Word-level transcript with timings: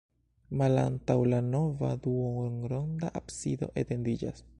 Malantaŭ 0.61 1.17
la 1.33 1.41
navo 1.49 1.91
duonronda 2.07 3.13
absido 3.21 3.71
etendiĝas. 3.83 4.43